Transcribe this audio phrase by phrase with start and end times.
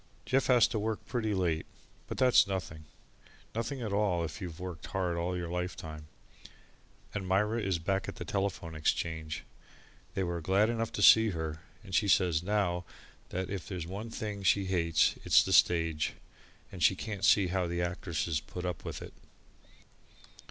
[0.25, 1.67] Jeff has to work pretty late,
[2.07, 2.85] but that's nothing
[3.53, 6.07] nothing at all, if you've worked hard all your lifetime.
[7.13, 9.43] And Myra is back at the Telephone Exchange
[10.15, 12.83] they were glad enough to get her, and she says now
[13.29, 16.13] that if there's one thing she hates, it's the stage,
[16.71, 19.13] and she can't see how the actresses put up with it.